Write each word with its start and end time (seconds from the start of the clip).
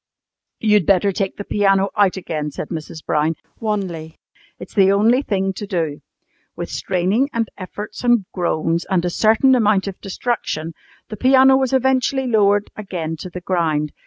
"You'd 0.59 0.87
better 0.87 1.11
take 1.11 1.33
out 1.33 1.37
the 1.37 1.43
piano 1.43 1.89
again," 1.95 2.49
said 2.49 2.69
Mrs. 2.69 3.05
Brown 3.05 3.35
wanly. 3.59 4.15
"It's 4.57 4.73
the 4.73 4.91
only 4.91 5.21
thing 5.21 5.53
to 5.53 5.67
do." 5.67 6.01
With 6.55 6.71
straining, 6.71 7.29
and 7.33 7.47
efforts, 7.55 8.03
and 8.03 8.25
groans, 8.33 8.83
and 8.89 9.05
a 9.05 9.11
certain 9.11 9.53
amount 9.53 9.85
of 9.87 10.01
destruction, 10.01 10.73
the 11.09 11.17
piano 11.17 11.55
was 11.55 11.71
eventually 11.71 12.25
lowered 12.25 12.71
again 12.75 13.15
to 13.17 13.29
the 13.29 13.41
ground. 13.41 13.91